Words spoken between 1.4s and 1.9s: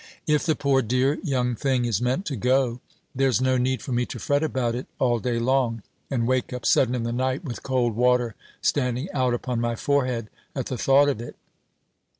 thing